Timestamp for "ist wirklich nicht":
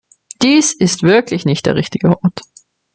0.73-1.67